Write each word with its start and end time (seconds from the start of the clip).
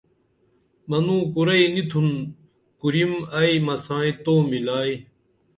منوں 0.89 1.21
کُرئی 1.33 1.65
نی 1.73 1.83
تُھن 1.89 2.07
کُرِم 2.79 3.13
ائی 3.37 3.55
مسائی 3.67 4.11
تو 4.23 4.33
ملائی 4.49 4.93